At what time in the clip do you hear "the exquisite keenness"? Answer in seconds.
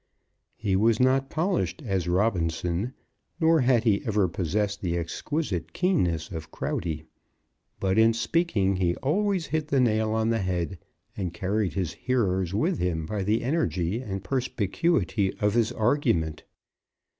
4.81-6.31